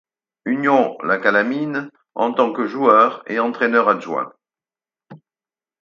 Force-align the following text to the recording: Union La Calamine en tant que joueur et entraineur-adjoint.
Union 0.47 0.97
La 1.03 1.19
Calamine 1.19 1.91
en 2.15 2.33
tant 2.33 2.51
que 2.53 2.65
joueur 2.65 3.21
et 3.27 3.37
entraineur-adjoint. 3.37 4.33